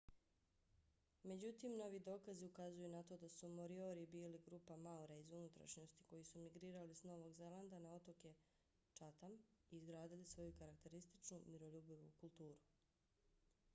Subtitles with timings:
[1.31, 6.23] međutim novi dokazi ukazuju na to da su moriori bili grupa maora iz unutrašnjosti koji
[6.29, 8.33] su migrirali s novog zelanda na otoke
[8.93, 9.37] chatham
[9.71, 12.57] i izgradili svoju karakterističnu miroljubivu kulturu